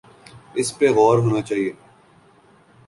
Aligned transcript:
اس 0.57 0.69
پہ 0.77 0.87
غور 0.95 1.17
ہونا 1.17 1.41
چاہیے۔ 1.41 1.71